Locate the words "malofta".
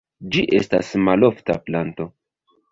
1.09-1.59